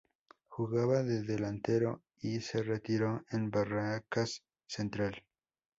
[0.47, 5.23] Jugaba de delantero y se retiró en Barracas Central.